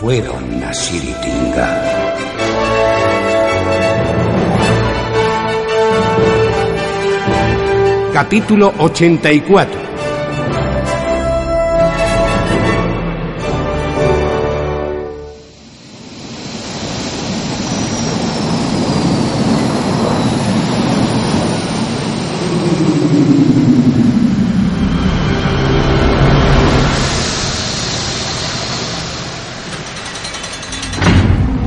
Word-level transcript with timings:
fueron 0.00 0.64
a 0.64 0.72
Siritinga. 0.72 1.68
Capítulo 8.14 8.72
84 8.78 9.89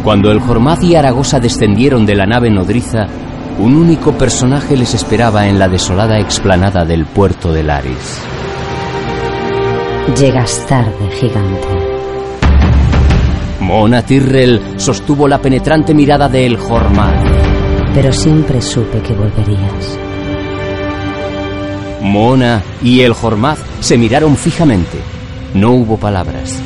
Cuando 0.04 0.32
el 0.32 0.42
Jormaz 0.42 0.84
y 0.84 0.96
Aragosa 0.96 1.40
descendieron 1.40 2.06
de 2.06 2.16
la 2.16 2.26
nave 2.26 2.50
nodriza, 2.50 3.08
un 3.58 3.76
único 3.76 4.12
personaje 4.12 4.76
les 4.76 4.94
esperaba 4.94 5.48
en 5.48 5.58
la 5.58 5.70
desolada 5.70 6.20
explanada 6.20 6.84
del 6.84 7.06
puerto 7.06 7.54
de 7.54 7.64
Laris. 7.64 8.22
Llegas 10.20 10.66
tarde, 10.68 11.10
gigante. 11.20 11.68
Mona 13.62 14.02
Tyrrell 14.02 14.60
sostuvo 14.76 15.26
la 15.26 15.40
penetrante 15.40 15.94
mirada 15.94 16.28
de 16.28 16.48
El 16.48 16.58
Jormaz. 16.58 17.24
Pero 17.94 18.12
siempre 18.12 18.62
supe 18.62 19.02
que 19.02 19.14
volverías. 19.14 20.00
Mona 22.02 22.62
y 22.82 23.00
El 23.00 23.14
Jormaz 23.14 23.60
se 23.80 23.98
miraron 23.98 24.36
fijamente. 24.36 24.98
No 25.54 25.72
hubo 25.72 25.96
palabras. 25.96 26.60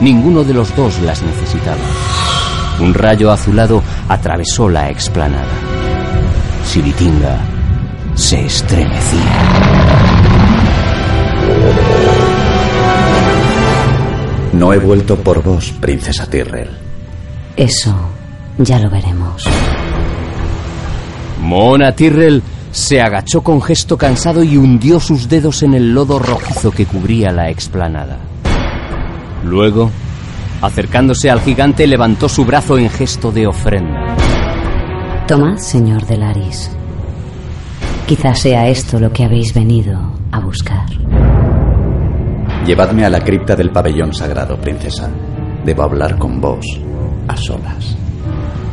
Ninguno 0.00 0.42
de 0.42 0.54
los 0.54 0.74
dos 0.74 0.98
las 1.02 1.22
necesitaba. 1.22 2.27
Un 2.80 2.94
rayo 2.94 3.32
azulado 3.32 3.82
atravesó 4.08 4.68
la 4.68 4.90
explanada. 4.90 5.48
Siritinga 6.64 7.38
se 8.14 8.46
estremecía. 8.46 9.38
No 14.52 14.72
he 14.72 14.78
vuelto 14.78 15.16
por 15.16 15.42
vos, 15.42 15.72
princesa 15.80 16.26
Tyrrell. 16.26 16.70
Eso 17.56 17.94
ya 18.58 18.78
lo 18.78 18.90
veremos. 18.90 19.44
Mona 21.40 21.92
Tyrrell 21.92 22.42
se 22.70 23.00
agachó 23.00 23.42
con 23.42 23.62
gesto 23.62 23.96
cansado 23.96 24.42
y 24.42 24.56
hundió 24.56 25.00
sus 25.00 25.28
dedos 25.28 25.62
en 25.62 25.74
el 25.74 25.94
lodo 25.94 26.18
rojizo 26.18 26.70
que 26.70 26.86
cubría 26.86 27.32
la 27.32 27.50
explanada. 27.50 28.18
Luego, 29.44 29.90
acercándose 30.60 31.30
al 31.30 31.40
gigante, 31.40 31.86
levantó 31.86 32.28
su 32.28 32.44
brazo 32.44 32.78
en 32.78 32.90
gesto 32.90 33.32
de 33.32 33.46
ofrenda. 33.46 34.16
Tomad, 35.26 35.58
señor 35.58 36.06
de 36.06 36.16
Laris. 36.16 36.70
Quizás 38.06 38.38
sea 38.38 38.68
esto 38.68 38.98
lo 38.98 39.12
que 39.12 39.24
habéis 39.24 39.52
venido 39.52 39.98
a 40.32 40.40
buscar. 40.40 40.86
Llevadme 42.66 43.04
a 43.04 43.10
la 43.10 43.20
cripta 43.20 43.54
del 43.54 43.70
pabellón 43.70 44.12
sagrado, 44.12 44.58
princesa. 44.60 45.10
Debo 45.64 45.82
hablar 45.82 46.18
con 46.18 46.40
vos, 46.40 46.64
a 47.28 47.36
solas. 47.36 47.96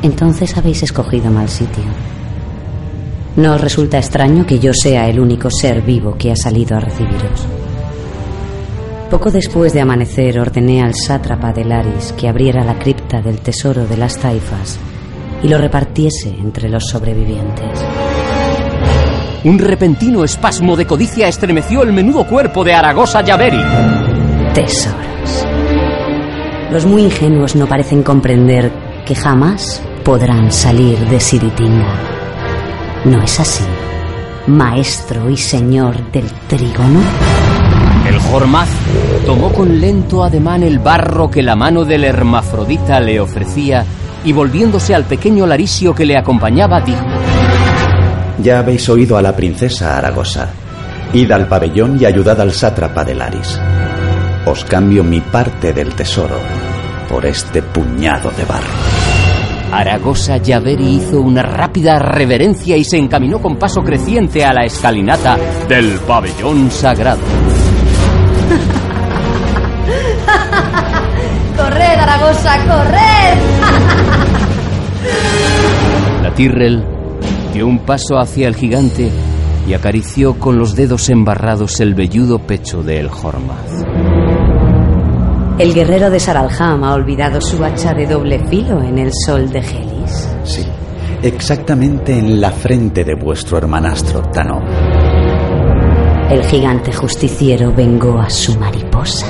Entonces 0.01 0.55
habéis 0.57 0.83
escogido 0.83 1.29
mal 1.31 1.49
sitio. 1.49 1.83
¿No 3.35 3.55
os 3.55 3.61
resulta 3.61 3.97
extraño 3.97 4.45
que 4.45 4.59
yo 4.59 4.71
sea 4.73 5.09
el 5.09 5.19
único 5.19 5.49
ser 5.49 5.81
vivo 5.81 6.15
que 6.17 6.31
ha 6.31 6.35
salido 6.37 6.77
a 6.77 6.79
recibiros? 6.79 7.47
Poco 9.15 9.31
después 9.31 9.71
de 9.71 9.79
amanecer 9.79 10.37
ordené 10.41 10.83
al 10.83 10.93
sátrapa 10.93 11.53
de 11.53 11.63
Laris 11.63 12.11
que 12.17 12.27
abriera 12.27 12.65
la 12.65 12.77
cripta 12.77 13.21
del 13.21 13.39
tesoro 13.39 13.85
de 13.85 13.95
las 13.95 14.19
taifas 14.19 14.77
y 15.41 15.47
lo 15.47 15.57
repartiese 15.57 16.27
entre 16.37 16.67
los 16.67 16.89
sobrevivientes. 16.89 17.79
Un 19.45 19.57
repentino 19.57 20.25
espasmo 20.25 20.75
de 20.75 20.85
codicia 20.85 21.29
estremeció 21.29 21.83
el 21.83 21.93
menudo 21.93 22.27
cuerpo 22.27 22.65
de 22.65 22.73
Aragosa 22.73 23.23
Yaveri. 23.23 23.61
Tesoros. 24.53 25.47
Los 26.69 26.85
muy 26.85 27.03
ingenuos 27.03 27.55
no 27.55 27.67
parecen 27.67 28.03
comprender 28.03 28.69
que 29.05 29.15
jamás 29.15 29.81
podrán 30.03 30.51
salir 30.51 30.99
de 31.07 31.21
Siritinga. 31.21 31.95
¿No 33.05 33.23
es 33.23 33.39
así, 33.39 33.63
maestro 34.47 35.29
y 35.29 35.37
señor 35.37 36.11
del 36.11 36.29
trígono? 36.49 36.99
El 38.07 38.19
Jormaz 38.19 38.69
tomó 39.25 39.51
con 39.51 39.79
lento 39.79 40.23
ademán 40.23 40.63
el 40.63 40.79
barro 40.79 41.29
que 41.29 41.41
la 41.41 41.55
mano 41.55 41.85
del 41.85 42.03
hermafrodita 42.03 42.99
le 42.99 43.19
ofrecía 43.19 43.85
y 44.23 44.33
volviéndose 44.33 44.93
al 44.93 45.05
pequeño 45.05 45.45
Larisio 45.45 45.93
que 45.93 46.05
le 46.05 46.17
acompañaba 46.17 46.81
dijo 46.81 47.05
Ya 48.41 48.59
habéis 48.59 48.87
oído 48.89 49.17
a 49.17 49.21
la 49.21 49.35
princesa 49.35 49.97
Aragosa. 49.97 50.49
Id 51.13 51.31
al 51.31 51.47
pabellón 51.47 51.97
y 51.99 52.05
ayudad 52.05 52.39
al 52.41 52.51
sátrapa 52.51 53.03
de 53.03 53.15
Laris. 53.15 53.59
Os 54.45 54.65
cambio 54.65 55.03
mi 55.03 55.21
parte 55.21 55.73
del 55.73 55.95
tesoro 55.95 56.39
por 57.07 57.25
este 57.25 57.61
puñado 57.61 58.31
de 58.31 58.45
barro. 58.45 59.15
Aragosa 59.71 60.37
Yaveri 60.37 60.95
hizo 60.95 61.21
una 61.21 61.41
rápida 61.41 61.99
reverencia 61.99 62.77
y 62.77 62.83
se 62.83 62.97
encaminó 62.97 63.41
con 63.41 63.57
paso 63.57 63.83
creciente 63.83 64.45
a 64.45 64.53
la 64.53 64.65
escalinata 64.65 65.37
del 65.67 65.99
pabellón 65.99 66.69
sagrado. 66.71 67.21
¡Corred, 72.25 72.47
Aragosa, 72.47 72.57
corred! 72.65 73.37
La 76.23 76.33
Tyrrell 76.33 76.83
dio 77.53 77.67
un 77.67 77.79
paso 77.79 78.17
hacia 78.17 78.47
el 78.47 78.55
gigante 78.55 79.11
y 79.67 79.73
acarició 79.73 80.39
con 80.39 80.57
los 80.57 80.75
dedos 80.75 81.09
embarrados 81.09 81.79
el 81.79 81.93
velludo 81.93 82.39
pecho 82.39 82.81
de 82.81 82.99
El 82.99 83.09
Jormaz. 83.09 83.85
El 85.59 85.73
guerrero 85.73 86.09
de 86.09 86.19
Saralham 86.19 86.83
ha 86.83 86.95
olvidado 86.95 87.39
su 87.41 87.63
hacha 87.63 87.93
de 87.93 88.07
doble 88.07 88.39
filo 88.47 88.81
en 88.81 88.97
el 88.97 89.11
sol 89.25 89.49
de 89.51 89.59
Helis. 89.59 90.29
Sí, 90.43 90.65
exactamente 91.21 92.17
en 92.17 92.41
la 92.41 92.49
frente 92.51 93.03
de 93.03 93.13
vuestro 93.15 93.57
hermanastro 93.59 94.21
Tano. 94.31 94.61
El 96.29 96.43
gigante 96.43 96.91
justiciero 96.91 97.71
vengó 97.71 98.19
a 98.19 98.29
su 98.29 98.57
mariposa. 98.59 99.27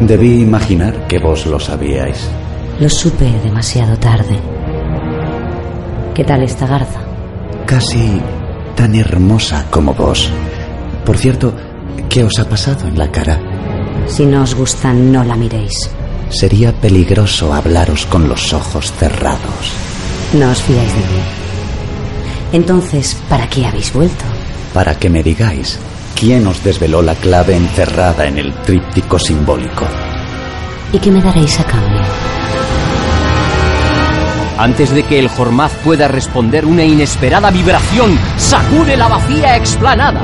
Debí 0.00 0.40
imaginar 0.40 1.06
que 1.06 1.18
vos 1.18 1.46
lo 1.46 1.60
sabíais. 1.60 2.28
Lo 2.80 2.88
supe 2.88 3.30
demasiado 3.44 3.96
tarde. 3.96 4.38
¿Qué 6.14 6.24
tal 6.24 6.42
esta 6.42 6.66
garza? 6.66 7.00
Casi 7.64 8.20
tan 8.74 8.96
hermosa 8.96 9.66
como 9.70 9.94
vos. 9.94 10.30
Por 11.06 11.16
cierto, 11.16 11.54
¿qué 12.08 12.24
os 12.24 12.38
ha 12.38 12.48
pasado 12.48 12.88
en 12.88 12.98
la 12.98 13.10
cara? 13.10 13.40
Si 14.06 14.26
no 14.26 14.42
os 14.42 14.54
gusta, 14.54 14.92
no 14.92 15.22
la 15.22 15.36
miréis. 15.36 15.88
Sería 16.28 16.72
peligroso 16.72 17.54
hablaros 17.54 18.04
con 18.06 18.28
los 18.28 18.52
ojos 18.52 18.92
cerrados. 18.92 19.72
No 20.32 20.50
os 20.50 20.60
fiáis 20.60 20.92
de 20.92 21.00
mí. 21.00 21.22
Entonces, 22.52 23.16
¿para 23.28 23.48
qué 23.48 23.64
habéis 23.64 23.92
vuelto? 23.92 24.24
Para 24.72 24.96
que 24.96 25.08
me 25.08 25.22
digáis 25.22 25.78
quién 26.14 26.46
os 26.46 26.62
desveló 26.62 27.02
la 27.02 27.14
clave 27.14 27.56
encerrada 27.56 28.26
en 28.26 28.38
el 28.38 28.52
tríptico 28.62 29.18
simbólico. 29.18 29.86
¿Y 30.92 30.98
qué 30.98 31.10
me 31.10 31.20
daréis 31.20 31.58
a 31.60 31.64
cambio? 31.64 32.02
Antes 34.56 34.90
de 34.90 35.02
que 35.02 35.18
el 35.18 35.28
Jormaz 35.28 35.72
pueda 35.82 36.06
responder, 36.06 36.64
una 36.64 36.84
inesperada 36.84 37.50
vibración 37.50 38.16
sacude 38.36 38.96
la 38.96 39.08
vacía 39.08 39.56
explanada. 39.56 40.22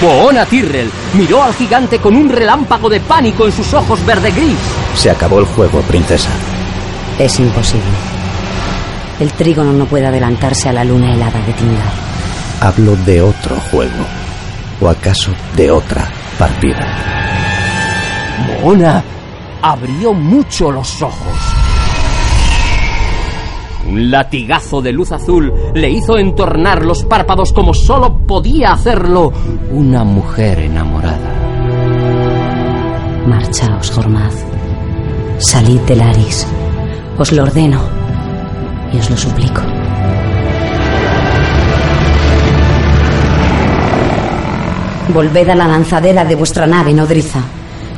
Poona 0.00 0.44
Tyrrell 0.44 0.90
miró 1.14 1.42
al 1.42 1.54
gigante 1.54 1.98
con 1.98 2.16
un 2.16 2.28
relámpago 2.28 2.90
de 2.90 3.00
pánico 3.00 3.46
en 3.46 3.52
sus 3.52 3.72
ojos 3.72 4.04
verde-gris. 4.04 4.58
Se 4.94 5.10
acabó 5.10 5.38
el 5.38 5.46
juego, 5.46 5.80
princesa. 5.82 6.30
Es 7.18 7.38
imposible. 7.38 8.21
El 9.20 9.32
trígono 9.32 9.72
no 9.72 9.86
puede 9.86 10.06
adelantarse 10.06 10.68
a 10.68 10.72
la 10.72 10.84
luna 10.84 11.12
helada 11.12 11.40
de 11.42 11.52
Tingar. 11.52 11.92
Hablo 12.60 12.96
de 13.04 13.22
otro 13.22 13.56
juego. 13.70 14.04
¿O 14.80 14.88
acaso 14.88 15.32
de 15.56 15.70
otra 15.70 16.10
partida? 16.38 16.86
Moona 18.62 19.02
abrió 19.60 20.12
mucho 20.12 20.72
los 20.72 21.02
ojos. 21.02 21.38
Un 23.88 24.10
latigazo 24.10 24.80
de 24.80 24.92
luz 24.92 25.12
azul 25.12 25.52
le 25.74 25.90
hizo 25.90 26.18
entornar 26.18 26.84
los 26.84 27.04
párpados 27.04 27.52
como 27.52 27.74
solo 27.74 28.16
podía 28.26 28.72
hacerlo 28.72 29.32
una 29.70 30.04
mujer 30.04 30.60
enamorada. 30.60 31.34
Marchaos, 33.26 33.90
Jormaz. 33.90 34.34
Salid 35.38 35.80
del 35.80 36.00
Aris. 36.00 36.46
Os 37.18 37.32
lo 37.32 37.42
ordeno 37.42 38.01
y 38.92 38.98
os 38.98 39.10
lo 39.10 39.16
suplico. 39.16 39.62
Volved 45.12 45.48
a 45.50 45.54
la 45.54 45.68
lanzadera 45.68 46.24
de 46.24 46.34
vuestra 46.34 46.66
nave, 46.66 46.92
nodriza. 46.92 47.40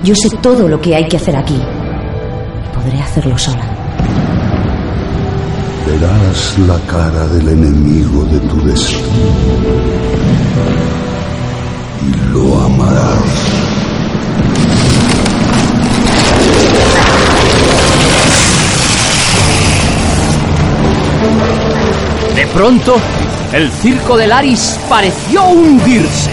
Yo 0.02 0.14
sé 0.14 0.30
todo 0.42 0.68
lo 0.68 0.80
que 0.80 0.96
hay 0.96 1.06
que 1.06 1.16
hacer 1.16 1.36
aquí. 1.36 1.54
Y 1.54 2.76
podré 2.76 3.00
hacerlo 3.00 3.38
sola. 3.38 3.64
Verás 5.86 6.58
la 6.66 6.78
cara 6.90 7.26
del 7.28 7.48
enemigo 7.48 8.24
de 8.24 8.40
tu 8.40 8.60
destino. 8.66 9.02
Y 12.02 12.32
lo 12.32 12.60
amarás. 12.62 13.73
Pronto, 22.54 22.96
el 23.52 23.70
circo 23.72 24.16
del 24.16 24.30
Aris 24.30 24.78
pareció 24.88 25.44
hundirse. 25.44 26.30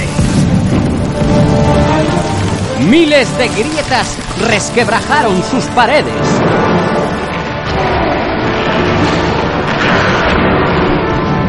Miles 2.88 3.38
de 3.38 3.47
grietas 3.47 4.18
resquebrajaron 4.39 5.41
sus 5.44 5.65
paredes. 5.75 6.13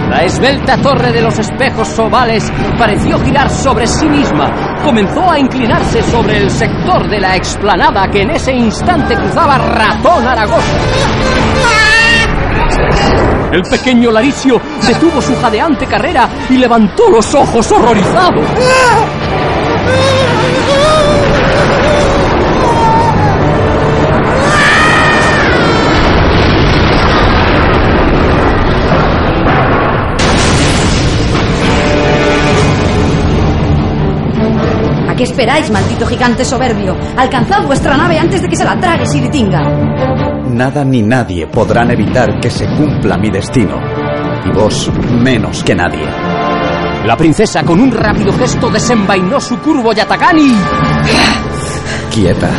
La 0.09 0.25
esbelta 0.25 0.79
torre 0.79 1.13
de 1.13 1.21
los 1.21 1.39
espejos 1.39 1.99
ovales 1.99 2.51
pareció 2.79 3.19
girar 3.21 3.51
sobre 3.51 3.87
sí 3.87 4.07
misma. 4.07 4.81
Comenzó 4.83 5.31
a 5.31 5.39
inclinarse 5.39 6.03
sobre 6.03 6.39
el 6.39 6.51
sector 6.51 7.09
de 7.11 7.21
la 7.21 7.37
explanada 7.37 8.09
que 8.11 8.23
en 8.23 8.31
ese 8.31 8.53
instante 8.53 9.15
cruzaba 9.17 9.59
Ratón 9.59 10.27
Aragosa. 10.27 10.73
El 13.53 13.61
pequeño 13.65 14.11
Laricio 14.11 14.59
detuvo 14.87 15.21
su 15.21 15.37
jadeante 15.37 15.87
carrera 15.87 16.27
y 16.49 16.57
levantó 16.57 17.11
los 17.11 17.35
ojos 17.35 17.71
horrorizado. 17.71 18.41
¿A 35.11 35.15
qué 35.15 35.25
esperáis, 35.25 35.71
maldito 35.71 36.07
gigante 36.07 36.43
soberbio? 36.47 36.97
Alcanzad 37.19 37.67
vuestra 37.67 37.99
nave 37.99 38.19
antes 38.19 38.41
de 38.41 38.49
que 38.49 38.57
se 38.57 38.65
la 38.65 38.81
trague 38.81 39.05
Siritinga. 39.05 39.61
Nada 40.53 40.85
ni 40.85 41.01
nadie 41.01 41.47
podrán 41.47 41.91
evitar 41.93 42.39
que 42.39 42.51
se 42.51 42.67
cumpla 42.77 43.17
mi 43.17 43.31
destino. 43.31 43.81
Y 44.45 44.51
vos 44.55 44.93
menos 45.11 45.65
que 45.65 45.75
nadie. 45.75 46.05
La 47.07 47.17
princesa 47.17 47.65
con 47.65 47.81
un 47.81 47.91
rápido 47.91 48.35
gesto 48.35 48.69
desenvainó 48.69 49.41
su 49.41 49.59
curvo 49.61 49.95
Yatagani. 49.95 50.55
Quieta. 52.13 52.51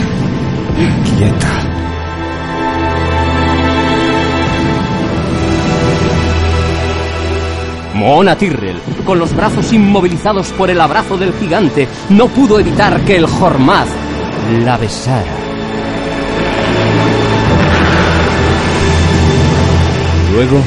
Quieta. 1.05 1.47
Moona 7.93 8.35
Tyrrell, 8.35 8.81
con 9.05 9.19
los 9.19 9.35
brazos 9.35 9.71
inmovilizados 9.71 10.51
por 10.53 10.71
el 10.71 10.81
abrazo 10.81 11.15
del 11.15 11.31
gigante, 11.33 11.87
no 12.09 12.27
pudo 12.27 12.59
evitar 12.59 13.01
que 13.01 13.17
el 13.17 13.25
Hormaz 13.25 13.87
la 14.65 14.77
besara. 14.77 15.52
Luego, 20.33 20.63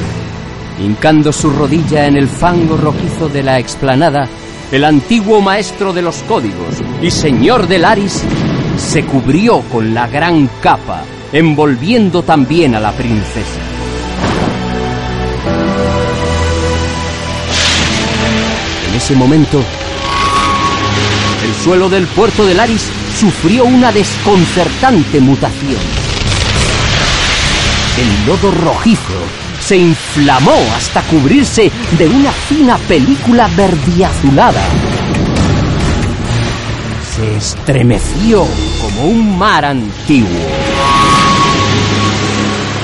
hincando 0.79 1.33
su 1.33 1.51
rodilla 1.51 2.07
en 2.07 2.17
el 2.17 2.29
fango 2.29 2.77
rojizo 2.77 3.29
de 3.29 3.43
la 3.43 3.59
explanada, 3.59 4.29
el 4.71 4.85
antiguo 4.85 5.41
maestro 5.41 5.93
de 5.93 6.03
los 6.03 6.19
códigos 6.23 6.77
y 7.03 7.11
señor 7.11 7.67
del 7.67 7.85
Aris 7.85 8.23
se 8.79 9.05
cubrió 9.05 9.63
con 9.63 9.93
la 9.93 10.07
gran 10.07 10.49
capa, 10.63 11.03
envolviendo 11.33 12.23
también 12.23 12.77
a 12.77 12.81
la 12.81 12.93
princesa. 12.93 13.61
En 18.89 18.95
ese 18.95 19.17
momento, 19.17 19.61
el 21.45 21.65
suelo 21.65 21.89
del 21.89 22.07
puerto 22.07 22.47
de 22.47 22.55
Laris 22.55 22.87
sufrió 23.19 23.65
una 23.65 23.91
desconcertante 23.91 25.19
mutación. 25.19 25.81
El 27.99 28.27
lodo 28.27 28.53
rojizo 28.53 29.46
se 29.67 29.77
inflamó 29.77 30.55
hasta 30.77 31.03
cubrirse 31.03 31.73
de 31.99 32.07
una 32.07 32.31
fina 32.31 32.79
película 32.87 33.49
verdiazulada. 33.57 34.63
Se 37.17 37.37
estremeció 37.37 38.47
como 38.81 39.09
un 39.09 39.37
mar 39.37 39.65
antiguo. 39.65 40.29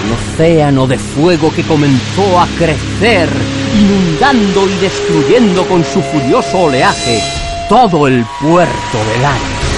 Un 0.05 0.34
océano 0.34 0.88
de 0.88 0.99
fuego 0.99 1.52
que 1.55 1.62
comenzó 1.62 2.40
a 2.40 2.49
crecer, 2.58 3.28
inundando 3.78 4.69
y 4.69 4.75
destruyendo 4.81 5.64
con 5.69 5.85
su 5.85 6.02
furioso 6.02 6.62
oleaje 6.62 7.23
todo 7.69 8.08
el 8.08 8.25
puerto 8.40 8.99
del 9.14 9.25
aire. 9.25 9.72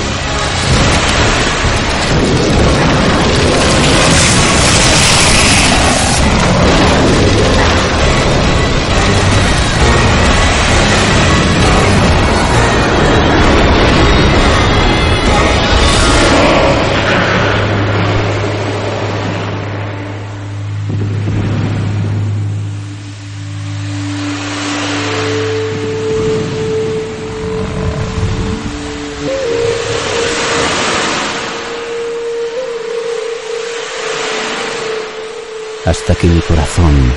Hasta 35.84 36.14
que 36.14 36.26
mi 36.26 36.40
corazón 36.40 37.12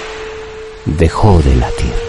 dejó 0.86 1.40
de 1.42 1.56
latir. 1.56 2.07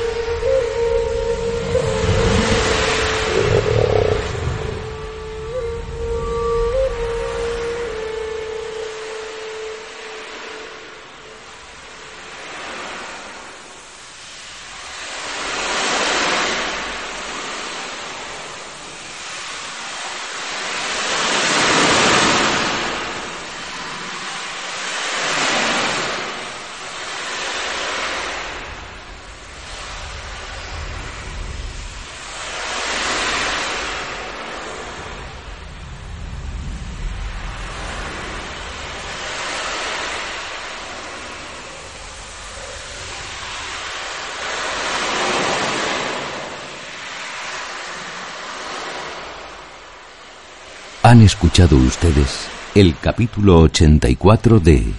Han 51.09 51.23
escuchado 51.23 51.79
ustedes 51.79 52.51
el 52.75 52.95
capítulo 53.01 53.61
84 53.61 54.61
de 54.61 54.93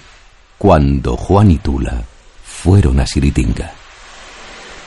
Cuando 0.58 1.16
Juan 1.16 1.51
y 1.51 1.58
Tula 1.58 2.01
fueron 2.44 3.00
a 3.00 3.06
Siritinga, 3.06 3.74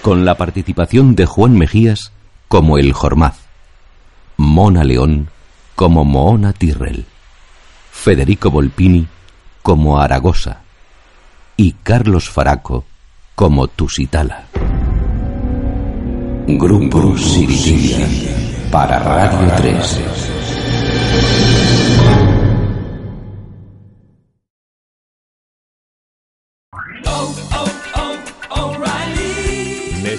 con 0.03 0.25
la 0.25 0.37
participación 0.37 1.15
de 1.15 1.27
Juan 1.27 1.57
Mejías 1.57 2.11
como 2.49 2.77
el 2.77 2.93
Jormaz, 2.93 3.39
Mona 4.37 4.83
León 4.83 5.29
como 5.77 6.05
Moona 6.05 6.53
Tyrrell, 6.55 7.05
Federico 7.93 8.51
Volpini 8.51 9.07
como 9.63 10.01
Aragosa 10.01 10.63
y 11.57 11.75
Carlos 11.85 12.29
Faraco 12.31 12.85
como 13.37 13.69
Tusitala. 13.69 14.47
Grupo 16.49 17.17
Siritinga 17.17 18.09
para 18.73 18.99
Radio 18.99 19.53
3. 19.57 20.32